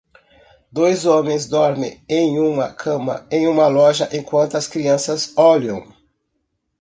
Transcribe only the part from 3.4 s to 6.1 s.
uma loja enquanto as crianças olham.